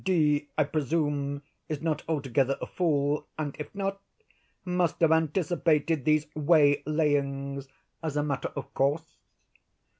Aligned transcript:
"D——, 0.03 0.47
I 0.57 0.63
presume, 0.63 1.43
is 1.69 1.83
not 1.83 2.01
altogether 2.09 2.57
a 2.59 2.65
fool, 2.65 3.27
and, 3.37 3.55
if 3.59 3.69
not, 3.75 4.01
must 4.65 4.99
have 5.01 5.11
anticipated 5.11 6.05
these 6.05 6.25
waylayings, 6.35 7.67
as 8.01 8.17
a 8.17 8.23
matter 8.23 8.51
of 8.55 8.73
course." 8.73 9.19